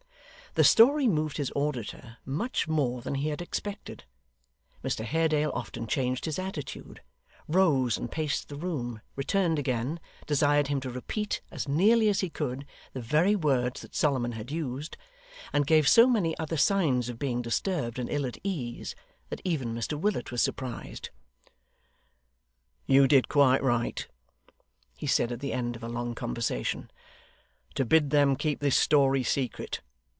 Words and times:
The 0.55 0.65
story 0.65 1.07
moved 1.07 1.37
his 1.37 1.49
auditor 1.55 2.17
much 2.25 2.67
more 2.67 3.01
than 3.01 3.15
he 3.15 3.29
had 3.29 3.41
expected. 3.41 4.03
Mr 4.83 5.05
Haredale 5.05 5.53
often 5.53 5.87
changed 5.87 6.25
his 6.25 6.37
attitude, 6.37 7.01
rose 7.47 7.97
and 7.97 8.11
paced 8.11 8.49
the 8.49 8.57
room, 8.57 8.99
returned 9.15 9.57
again, 9.57 9.97
desired 10.27 10.67
him 10.67 10.81
to 10.81 10.89
repeat, 10.89 11.39
as 11.51 11.69
nearly 11.69 12.09
as 12.09 12.19
he 12.19 12.29
could, 12.29 12.65
the 12.91 12.99
very 12.99 13.33
words 13.33 13.79
that 13.79 13.95
Solomon 13.95 14.33
had 14.33 14.51
used, 14.51 14.97
and 15.53 15.65
gave 15.65 15.87
so 15.87 16.05
many 16.05 16.37
other 16.37 16.57
signs 16.57 17.07
of 17.07 17.17
being 17.17 17.41
disturbed 17.41 17.97
and 17.97 18.09
ill 18.09 18.25
at 18.25 18.37
ease, 18.43 18.93
that 19.29 19.39
even 19.45 19.73
Mr 19.73 19.97
Willet 19.97 20.33
was 20.33 20.41
surprised. 20.41 21.11
'You 22.85 23.07
did 23.07 23.29
quite 23.29 23.63
right,' 23.63 24.05
he 24.97 25.07
said, 25.07 25.31
at 25.31 25.39
the 25.39 25.53
end 25.53 25.77
of 25.77 25.83
a 25.83 25.87
long 25.87 26.13
conversation, 26.13 26.91
'to 27.73 27.85
bid 27.85 28.09
them 28.09 28.35
keep 28.35 28.59
this 28.59 28.75
story 28.77 29.23
secret. 29.23 29.79